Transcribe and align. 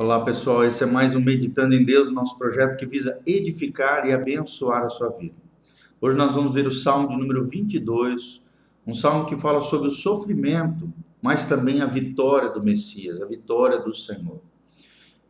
Olá 0.00 0.24
pessoal, 0.24 0.64
esse 0.64 0.82
é 0.82 0.86
mais 0.86 1.14
um 1.14 1.20
Meditando 1.20 1.74
em 1.74 1.84
Deus, 1.84 2.10
nosso 2.10 2.38
projeto 2.38 2.78
que 2.78 2.86
visa 2.86 3.20
edificar 3.26 4.06
e 4.06 4.14
abençoar 4.14 4.82
a 4.82 4.88
sua 4.88 5.10
vida. 5.10 5.34
Hoje 6.00 6.16
nós 6.16 6.34
vamos 6.34 6.54
ver 6.54 6.66
o 6.66 6.70
Salmo 6.70 7.10
de 7.10 7.18
número 7.18 7.46
22, 7.46 8.42
um 8.86 8.94
salmo 8.94 9.26
que 9.26 9.36
fala 9.36 9.60
sobre 9.60 9.88
o 9.88 9.90
sofrimento, 9.90 10.90
mas 11.20 11.44
também 11.44 11.82
a 11.82 11.86
vitória 11.86 12.48
do 12.48 12.62
Messias, 12.62 13.20
a 13.20 13.26
vitória 13.26 13.78
do 13.78 13.92
Senhor. 13.92 14.40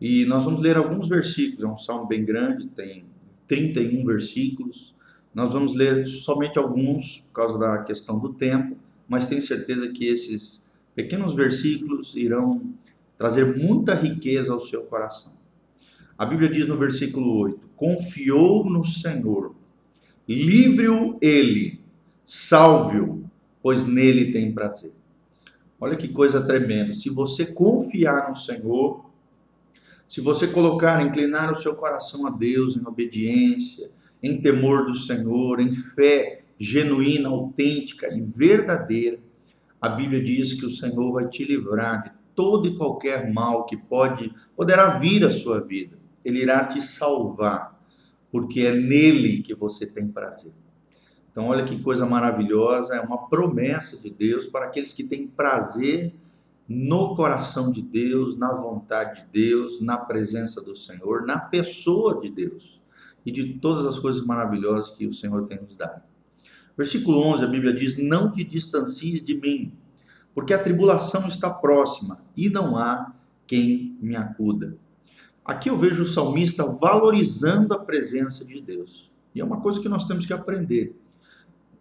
E 0.00 0.24
nós 0.26 0.44
vamos 0.44 0.60
ler 0.60 0.76
alguns 0.76 1.08
versículos, 1.08 1.64
é 1.64 1.66
um 1.66 1.76
salmo 1.76 2.06
bem 2.06 2.24
grande, 2.24 2.68
tem 2.68 3.04
31 3.48 4.06
versículos. 4.06 4.94
Nós 5.34 5.52
vamos 5.52 5.74
ler 5.74 6.06
somente 6.06 6.56
alguns 6.56 7.18
por 7.18 7.32
causa 7.32 7.58
da 7.58 7.78
questão 7.78 8.16
do 8.16 8.32
tempo, 8.32 8.76
mas 9.08 9.26
tenho 9.26 9.42
certeza 9.42 9.88
que 9.88 10.06
esses 10.06 10.62
pequenos 10.94 11.34
versículos 11.34 12.14
irão 12.14 12.62
trazer 13.22 13.56
muita 13.56 13.94
riqueza 13.94 14.52
ao 14.52 14.58
seu 14.58 14.82
coração. 14.82 15.32
A 16.18 16.26
Bíblia 16.26 16.48
diz 16.48 16.66
no 16.66 16.76
versículo 16.76 17.38
8: 17.38 17.68
Confiou 17.76 18.68
no 18.68 18.84
Senhor, 18.84 19.54
livre-o 20.28 21.18
ele, 21.22 21.80
salve-o, 22.24 23.24
pois 23.62 23.84
nele 23.84 24.32
tem 24.32 24.50
prazer. 24.52 24.92
Olha 25.78 25.96
que 25.96 26.08
coisa 26.08 26.44
tremenda. 26.44 26.92
Se 26.92 27.10
você 27.10 27.46
confiar 27.46 28.28
no 28.28 28.34
Senhor, 28.34 29.04
se 30.08 30.20
você 30.20 30.48
colocar, 30.48 31.06
inclinar 31.06 31.52
o 31.52 31.56
seu 31.56 31.76
coração 31.76 32.26
a 32.26 32.30
Deus 32.30 32.76
em 32.76 32.84
obediência, 32.84 33.88
em 34.20 34.40
temor 34.40 34.86
do 34.86 34.96
Senhor, 34.96 35.60
em 35.60 35.70
fé 35.70 36.42
genuína, 36.58 37.28
autêntica 37.28 38.12
e 38.12 38.20
verdadeira, 38.20 39.20
a 39.80 39.88
Bíblia 39.90 40.20
diz 40.20 40.54
que 40.54 40.66
o 40.66 40.70
Senhor 40.70 41.12
vai 41.12 41.28
te 41.28 41.44
livrar 41.44 42.02
de 42.02 42.21
todo 42.34 42.68
e 42.68 42.76
qualquer 42.76 43.32
mal 43.32 43.66
que 43.66 43.76
pode 43.76 44.32
poderá 44.56 44.98
vir 44.98 45.24
à 45.24 45.32
sua 45.32 45.60
vida. 45.60 45.98
Ele 46.24 46.40
irá 46.40 46.64
te 46.64 46.80
salvar, 46.80 47.80
porque 48.30 48.60
é 48.60 48.74
nele 48.74 49.42
que 49.42 49.54
você 49.54 49.86
tem 49.86 50.08
prazer. 50.08 50.52
Então, 51.30 51.46
olha 51.46 51.64
que 51.64 51.80
coisa 51.80 52.04
maravilhosa, 52.04 52.94
é 52.94 53.00
uma 53.00 53.28
promessa 53.28 53.98
de 53.98 54.10
Deus 54.10 54.46
para 54.46 54.66
aqueles 54.66 54.92
que 54.92 55.02
têm 55.02 55.26
prazer 55.26 56.14
no 56.68 57.14
coração 57.14 57.72
de 57.72 57.82
Deus, 57.82 58.36
na 58.36 58.54
vontade 58.54 59.22
de 59.22 59.26
Deus, 59.32 59.80
na 59.80 59.96
presença 59.96 60.60
do 60.60 60.76
Senhor, 60.76 61.24
na 61.24 61.38
pessoa 61.38 62.20
de 62.20 62.30
Deus 62.30 62.82
e 63.24 63.32
de 63.32 63.54
todas 63.54 63.86
as 63.86 63.98
coisas 63.98 64.24
maravilhosas 64.24 64.90
que 64.90 65.06
o 65.06 65.12
Senhor 65.12 65.44
tem 65.44 65.60
nos 65.60 65.76
dado. 65.76 66.02
Versículo 66.76 67.18
11, 67.18 67.44
a 67.44 67.48
Bíblia 67.48 67.72
diz: 67.72 67.96
Não 67.96 68.32
te 68.32 68.44
distancies 68.44 69.22
de 69.22 69.34
mim, 69.34 69.72
porque 70.34 70.54
a 70.54 70.62
tribulação 70.62 71.28
está 71.28 71.50
próxima 71.50 72.20
e 72.36 72.48
não 72.48 72.76
há 72.76 73.14
quem 73.46 73.96
me 74.00 74.16
acuda. 74.16 74.76
Aqui 75.44 75.68
eu 75.68 75.76
vejo 75.76 76.04
o 76.04 76.08
salmista 76.08 76.64
valorizando 76.64 77.74
a 77.74 77.78
presença 77.78 78.44
de 78.44 78.60
Deus. 78.60 79.12
E 79.34 79.40
é 79.40 79.44
uma 79.44 79.60
coisa 79.60 79.80
que 79.80 79.88
nós 79.88 80.06
temos 80.06 80.24
que 80.24 80.32
aprender. 80.32 80.96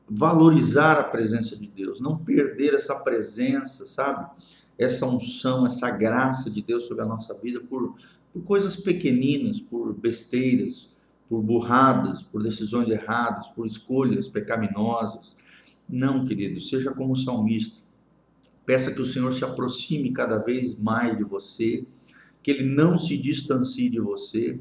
Valorizar 0.09 0.99
a 0.99 1.03
presença 1.03 1.55
de 1.55 1.67
Deus, 1.67 2.01
não 2.01 2.17
perder 2.17 2.73
essa 2.73 2.95
presença, 2.95 3.85
sabe? 3.85 4.29
Essa 4.77 5.05
unção, 5.05 5.65
essa 5.65 5.89
graça 5.91 6.49
de 6.49 6.61
Deus 6.61 6.85
sobre 6.85 7.03
a 7.03 7.07
nossa 7.07 7.33
vida 7.35 7.61
por, 7.61 7.95
por 8.33 8.43
coisas 8.43 8.75
pequeninas, 8.75 9.59
por 9.59 9.93
besteiras, 9.93 10.89
por 11.29 11.41
burradas, 11.41 12.23
por 12.23 12.41
decisões 12.41 12.89
erradas, 12.89 13.47
por 13.49 13.65
escolhas 13.65 14.27
pecaminosas. 14.27 15.35
Não, 15.87 16.25
querido, 16.25 16.59
seja 16.59 16.91
como 16.91 17.13
o 17.13 17.17
salmista 17.17 17.81
Peça 18.71 18.93
que 18.93 19.01
o 19.01 19.05
Senhor 19.05 19.33
se 19.33 19.43
aproxime 19.43 20.13
cada 20.13 20.37
vez 20.37 20.77
mais 20.77 21.17
de 21.17 21.25
você, 21.25 21.85
que 22.41 22.51
ele 22.51 22.73
não 22.73 22.97
se 22.97 23.17
distancie 23.17 23.89
de 23.89 23.99
você, 23.99 24.57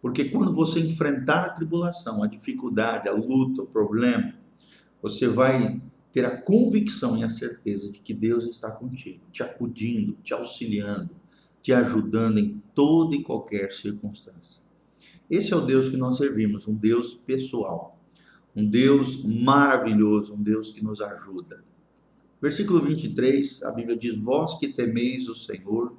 porque 0.00 0.30
quando 0.30 0.50
você 0.50 0.80
enfrentar 0.80 1.44
a 1.44 1.50
tribulação, 1.50 2.22
a 2.22 2.26
dificuldade, 2.26 3.06
a 3.06 3.12
luta, 3.12 3.60
o 3.60 3.66
problema, 3.66 4.32
você 5.02 5.28
vai 5.28 5.78
ter 6.10 6.24
a 6.24 6.40
convicção 6.40 7.18
e 7.18 7.22
a 7.22 7.28
certeza 7.28 7.92
de 7.92 8.00
que 8.00 8.14
Deus 8.14 8.46
está 8.46 8.70
contigo, 8.70 9.20
te 9.30 9.42
acudindo, 9.42 10.16
te 10.22 10.32
auxiliando, 10.32 11.10
te 11.60 11.70
ajudando 11.70 12.38
em 12.38 12.62
toda 12.74 13.14
e 13.14 13.22
qualquer 13.22 13.72
circunstância. 13.72 14.64
Esse 15.28 15.52
é 15.52 15.56
o 15.56 15.66
Deus 15.66 15.90
que 15.90 15.98
nós 15.98 16.16
servimos, 16.16 16.66
um 16.66 16.74
Deus 16.74 17.12
pessoal, 17.12 18.00
um 18.56 18.64
Deus 18.64 19.22
maravilhoso, 19.22 20.32
um 20.32 20.42
Deus 20.42 20.70
que 20.70 20.82
nos 20.82 21.02
ajuda. 21.02 21.62
Versículo 22.40 22.80
23, 22.82 23.62
a 23.64 23.70
Bíblia 23.70 23.96
diz: 23.96 24.16
Vós 24.16 24.58
que 24.58 24.68
temeis 24.68 25.28
o 25.28 25.34
Senhor, 25.34 25.94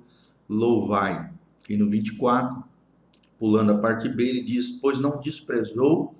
louvai. 0.50 1.32
E 1.70 1.78
no 1.78 1.88
24, 1.88 2.64
pulando 3.38 3.74
a 3.74 3.78
parte 3.78 4.10
B, 4.10 4.28
ele 4.28 4.44
diz: 4.44 4.72
Pois 4.72 5.00
não 5.00 5.20
desprezou, 5.20 6.16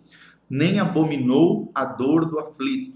nem 0.50 0.80
abominou 0.80 1.72
a 1.74 1.86
dor 1.86 2.30
do 2.30 2.40
aflito, 2.40 2.94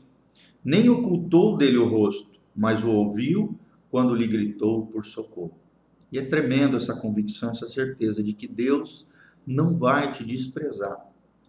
nem 0.63 0.87
ocultou 0.89 1.57
dele 1.57 1.77
o 1.77 1.87
rosto, 1.87 2.39
mas 2.55 2.83
o 2.83 2.91
ouviu 2.91 3.57
quando 3.89 4.13
lhe 4.13 4.27
gritou 4.27 4.85
por 4.85 5.05
socorro. 5.05 5.57
E 6.11 6.19
é 6.19 6.25
tremendo 6.25 6.77
essa 6.77 6.95
convicção, 6.95 7.51
essa 7.51 7.67
certeza 7.67 8.23
de 8.23 8.33
que 8.33 8.47
Deus 8.47 9.07
não 9.45 9.75
vai 9.75 10.11
te 10.11 10.23
desprezar, 10.23 10.97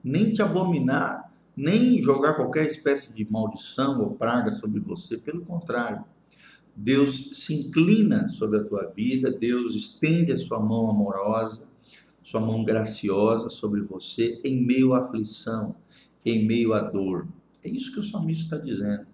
nem 0.02 0.32
te 0.32 0.40
abominar 0.40 1.32
nem 1.56 2.02
jogar 2.02 2.34
qualquer 2.34 2.66
espécie 2.66 3.10
de 3.12 3.26
maldição 3.30 4.00
ou 4.02 4.10
praga 4.10 4.50
sobre 4.50 4.78
você, 4.78 5.16
pelo 5.16 5.42
contrário. 5.42 6.04
Deus 6.76 7.30
se 7.32 7.54
inclina 7.54 8.28
sobre 8.28 8.58
a 8.58 8.64
tua 8.64 8.92
vida, 8.94 9.32
Deus 9.32 9.74
estende 9.74 10.32
a 10.32 10.36
sua 10.36 10.60
mão 10.60 10.90
amorosa, 10.90 11.62
sua 12.22 12.40
mão 12.40 12.62
graciosa 12.62 13.48
sobre 13.48 13.80
você 13.80 14.38
em 14.44 14.62
meio 14.62 14.92
à 14.92 14.98
aflição, 14.98 15.74
em 16.24 16.46
meio 16.46 16.74
à 16.74 16.80
dor. 16.80 17.26
É 17.64 17.70
isso 17.70 17.92
que 17.92 18.00
o 18.00 18.04
salmista 18.04 18.56
está 18.56 18.58
dizendo. 18.58 19.06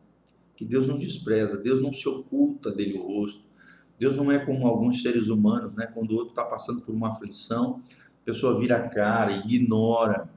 Que 0.56 0.64
Deus 0.64 0.86
não 0.86 0.98
despreza, 0.98 1.56
Deus 1.56 1.80
não 1.80 1.92
se 1.92 2.09
oculta 2.09 2.72
dele 2.72 2.98
o 2.98 3.06
rosto. 3.06 3.44
Deus 3.98 4.16
não 4.16 4.32
é 4.32 4.44
como 4.44 4.66
alguns 4.66 5.00
seres 5.00 5.28
humanos, 5.28 5.72
né? 5.74 5.86
Quando 5.86 6.10
o 6.10 6.14
outro 6.14 6.30
está 6.30 6.44
passando 6.44 6.80
por 6.80 6.92
uma 6.92 7.10
aflição, 7.10 7.80
a 8.22 8.24
pessoa 8.24 8.59
vira 8.59 8.76
a 8.76 8.88
cara, 8.88 9.32
ignora, 9.32 10.28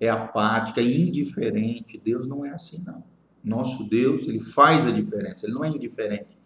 é 0.00 0.08
apática, 0.08 0.80
é 0.80 0.84
indiferente. 0.84 2.00
Deus 2.02 2.26
não 2.26 2.44
é 2.44 2.50
assim, 2.50 2.82
não. 2.84 3.04
Nosso 3.42 3.84
Deus, 3.84 4.26
ele 4.26 4.40
faz 4.40 4.86
a 4.86 4.90
diferença, 4.90 5.46
ele 5.46 5.54
não 5.54 5.64
é 5.64 5.68
indiferente. 5.68 6.38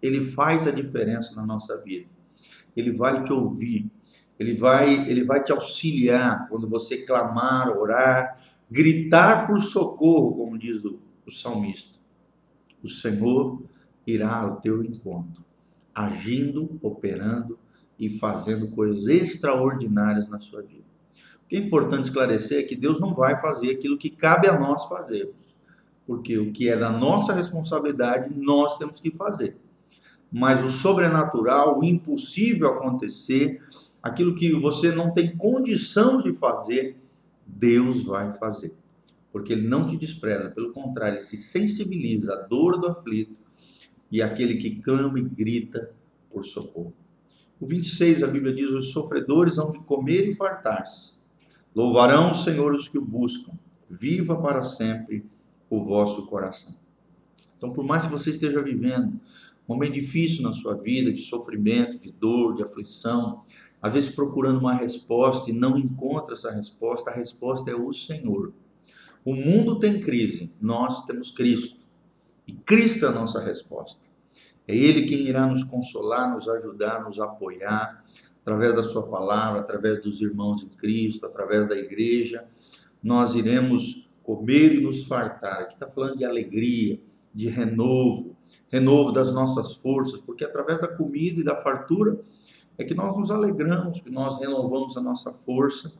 Ele 0.00 0.24
faz 0.24 0.66
a 0.66 0.70
diferença 0.70 1.34
na 1.34 1.44
nossa 1.44 1.76
vida. 1.78 2.08
Ele 2.76 2.92
vai 2.92 3.22
te 3.24 3.32
ouvir, 3.32 3.90
ele 4.38 4.54
vai, 4.54 5.08
ele 5.08 5.24
vai 5.24 5.42
te 5.42 5.52
auxiliar 5.52 6.48
quando 6.48 6.68
você 6.68 6.98
clamar, 6.98 7.76
orar, 7.76 8.34
gritar 8.70 9.46
por 9.46 9.60
socorro, 9.60 10.34
como 10.36 10.58
diz 10.58 10.84
o, 10.84 11.00
o 11.26 11.30
salmista. 11.30 11.98
O 12.82 12.88
Senhor 12.88 13.62
irá 14.06 14.36
ao 14.36 14.60
teu 14.60 14.82
encontro, 14.84 15.44
agindo, 15.94 16.78
operando 16.82 17.58
e 17.98 18.10
fazendo 18.10 18.68
coisas 18.68 19.06
extraordinárias 19.06 20.28
na 20.28 20.40
sua 20.40 20.62
vida. 20.62 20.83
O 21.44 21.48
que 21.48 21.56
é 21.56 21.58
importante 21.58 22.04
esclarecer 22.04 22.58
é 22.60 22.62
que 22.62 22.74
Deus 22.74 22.98
não 22.98 23.14
vai 23.14 23.38
fazer 23.38 23.70
aquilo 23.70 23.98
que 23.98 24.08
cabe 24.08 24.48
a 24.48 24.58
nós 24.58 24.86
fazermos. 24.86 25.34
Porque 26.06 26.38
o 26.38 26.50
que 26.52 26.68
é 26.70 26.76
da 26.76 26.90
nossa 26.90 27.34
responsabilidade, 27.34 28.34
nós 28.34 28.76
temos 28.76 28.98
que 28.98 29.10
fazer. 29.10 29.56
Mas 30.32 30.64
o 30.64 30.70
sobrenatural, 30.70 31.78
o 31.78 31.84
impossível 31.84 32.68
acontecer, 32.68 33.58
aquilo 34.02 34.34
que 34.34 34.52
você 34.54 34.90
não 34.90 35.12
tem 35.12 35.36
condição 35.36 36.22
de 36.22 36.34
fazer, 36.34 36.96
Deus 37.46 38.04
vai 38.04 38.32
fazer. 38.32 38.74
Porque 39.30 39.52
Ele 39.52 39.68
não 39.68 39.86
te 39.86 39.96
despreza, 39.96 40.48
pelo 40.48 40.72
contrário, 40.72 41.16
Ele 41.16 41.20
se 41.20 41.36
sensibiliza 41.36 42.32
à 42.32 42.36
dor 42.36 42.80
do 42.80 42.86
aflito 42.86 43.36
e 44.10 44.22
aquele 44.22 44.56
que 44.56 44.76
clama 44.80 45.18
e 45.18 45.22
grita 45.22 45.90
por 46.30 46.44
socorro. 46.44 46.94
O 47.60 47.66
26, 47.66 48.22
a 48.22 48.26
Bíblia 48.26 48.54
diz: 48.54 48.70
os 48.70 48.92
sofredores 48.92 49.58
hão 49.58 49.70
de 49.70 49.80
comer 49.80 50.28
e 50.28 50.34
fartar-se 50.34 51.13
Louvarão 51.74 52.30
o 52.30 52.34
Senhor 52.34 52.72
os 52.74 52.88
que 52.88 52.98
o 52.98 53.04
buscam. 53.04 53.52
Viva 53.90 54.40
para 54.40 54.62
sempre 54.62 55.26
o 55.68 55.82
vosso 55.82 56.26
coração. 56.26 56.74
Então, 57.56 57.72
por 57.72 57.84
mais 57.84 58.04
que 58.04 58.10
você 58.10 58.30
esteja 58.30 58.62
vivendo 58.62 59.20
um 59.68 59.74
momento 59.74 59.94
difícil 59.94 60.42
na 60.42 60.52
sua 60.52 60.74
vida, 60.74 61.12
de 61.12 61.22
sofrimento, 61.22 61.98
de 61.98 62.12
dor, 62.12 62.54
de 62.54 62.62
aflição, 62.62 63.42
às 63.80 63.94
vezes 63.94 64.14
procurando 64.14 64.58
uma 64.58 64.74
resposta 64.74 65.50
e 65.50 65.52
não 65.52 65.78
encontra 65.78 66.34
essa 66.34 66.50
resposta, 66.50 67.10
a 67.10 67.14
resposta 67.14 67.70
é 67.70 67.74
o 67.74 67.92
Senhor. 67.92 68.52
O 69.24 69.34
mundo 69.34 69.78
tem 69.78 70.00
crise, 70.00 70.52
nós 70.60 71.04
temos 71.04 71.30
Cristo. 71.30 71.78
E 72.46 72.52
Cristo 72.52 73.06
é 73.06 73.08
a 73.08 73.12
nossa 73.12 73.42
resposta. 73.42 74.02
É 74.68 74.76
Ele 74.76 75.06
quem 75.06 75.20
irá 75.22 75.46
nos 75.46 75.64
consolar, 75.64 76.32
nos 76.32 76.48
ajudar, 76.48 77.04
nos 77.04 77.18
apoiar, 77.18 78.02
através 78.44 78.74
da 78.74 78.82
Sua 78.82 79.02
palavra, 79.02 79.60
através 79.60 80.02
dos 80.02 80.20
irmãos 80.20 80.62
em 80.62 80.68
Cristo, 80.68 81.24
através 81.24 81.66
da 81.66 81.74
igreja, 81.74 82.46
nós 83.02 83.34
iremos 83.34 84.06
comer 84.22 84.74
e 84.74 84.82
nos 84.82 85.06
fartar. 85.06 85.62
Aqui 85.62 85.72
está 85.72 85.88
falando 85.88 86.18
de 86.18 86.26
alegria, 86.26 87.00
de 87.34 87.48
renovo, 87.48 88.36
renovo 88.68 89.10
das 89.12 89.32
nossas 89.32 89.76
forças, 89.80 90.20
porque 90.20 90.44
através 90.44 90.78
da 90.78 90.88
comida 90.88 91.40
e 91.40 91.44
da 91.44 91.56
fartura 91.56 92.20
é 92.76 92.84
que 92.84 92.94
nós 92.94 93.16
nos 93.16 93.30
alegramos, 93.30 94.02
que 94.02 94.10
nós 94.10 94.38
renovamos 94.38 94.94
a 94.98 95.00
nossa 95.00 95.32
força, 95.32 95.90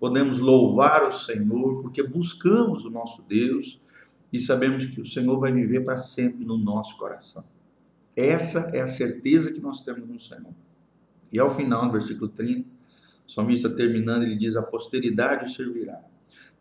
podemos 0.00 0.38
louvar 0.38 1.06
o 1.06 1.12
Senhor, 1.12 1.82
porque 1.82 2.02
buscamos 2.02 2.86
o 2.86 2.90
nosso 2.90 3.20
Deus 3.28 3.78
e 4.32 4.40
sabemos 4.40 4.86
que 4.86 4.98
o 4.98 5.04
Senhor 5.04 5.38
vai 5.38 5.52
viver 5.52 5.84
para 5.84 5.98
sempre 5.98 6.42
no 6.42 6.56
nosso 6.56 6.96
coração. 6.96 7.44
Essa 8.16 8.70
é 8.72 8.80
a 8.80 8.88
certeza 8.88 9.52
que 9.52 9.60
nós 9.60 9.82
temos 9.82 10.08
no 10.08 10.18
Senhor. 10.18 10.54
E 11.32 11.38
ao 11.38 11.54
final, 11.54 11.86
no 11.86 11.92
versículo 11.92 12.28
30, 12.28 12.68
o 13.26 13.30
salmista 13.30 13.70
terminando, 13.70 14.24
ele 14.24 14.36
diz: 14.36 14.54
A 14.54 14.62
posteridade 14.62 15.46
o 15.46 15.48
servirá. 15.48 16.04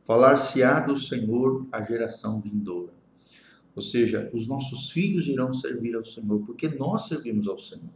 Falar-se-á 0.04 0.80
do 0.80 0.98
Senhor 0.98 1.68
a 1.72 1.82
geração 1.82 2.40
vindoura. 2.40 2.94
Ou 3.76 3.82
seja, 3.82 4.30
os 4.34 4.48
nossos 4.48 4.92
filhos 4.92 5.28
irão 5.28 5.54
servir 5.54 5.96
ao 5.96 6.04
Senhor, 6.04 6.42
porque 6.42 6.68
nós 6.70 7.08
servimos 7.08 7.48
ao 7.48 7.58
Senhor. 7.58 7.94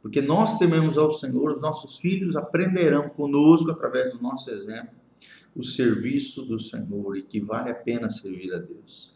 Porque 0.00 0.20
nós 0.20 0.58
tememos 0.58 0.98
ao 0.98 1.10
Senhor, 1.12 1.52
os 1.52 1.60
nossos 1.60 1.98
filhos 1.98 2.34
aprenderão 2.34 3.08
conosco, 3.08 3.70
através 3.70 4.12
do 4.12 4.20
nosso 4.20 4.50
exemplo, 4.50 4.96
o 5.54 5.62
serviço 5.62 6.42
do 6.42 6.58
Senhor 6.58 7.16
e 7.16 7.22
que 7.22 7.40
vale 7.40 7.70
a 7.70 7.74
pena 7.74 8.08
servir 8.08 8.52
a 8.52 8.58
Deus. 8.58 9.12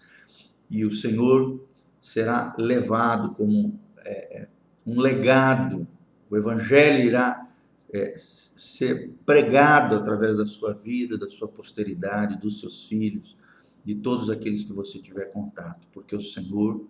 E 0.70 0.85
o 0.85 0.93
Senhor 0.93 1.61
será 1.99 2.55
levado 2.59 3.35
como 3.35 3.79
é, 4.05 4.43
é 4.43 4.49
um 4.87 5.00
legado, 5.00 5.88
o 6.31 6.37
Evangelho 6.37 7.05
irá 7.05 7.46
é, 7.93 8.14
ser 8.17 9.11
pregado 9.25 9.94
através 9.94 10.38
da 10.38 10.46
sua 10.46 10.73
vida, 10.73 11.17
da 11.17 11.28
sua 11.28 11.49
posteridade, 11.49 12.38
dos 12.38 12.61
seus 12.61 12.87
filhos, 12.87 13.37
de 13.84 13.94
todos 13.94 14.28
aqueles 14.28 14.64
que 14.64 14.73
você 14.73 14.99
tiver 14.99 15.26
contato, 15.26 15.87
porque 15.93 16.17
o 16.17 16.20
Senhor 16.20 16.84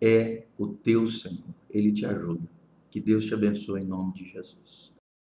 é 0.00 0.44
o 0.56 0.68
teu 0.68 1.06
Senhor, 1.06 1.54
Ele 1.70 1.92
te 1.92 2.06
ajuda. 2.06 2.48
Que 2.90 3.00
Deus 3.00 3.26
te 3.26 3.34
abençoe 3.34 3.82
em 3.82 3.84
nome 3.84 4.14
de 4.14 4.24
Jesus. 4.24 4.95